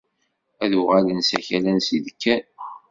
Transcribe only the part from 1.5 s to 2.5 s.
ansi i d-kkan.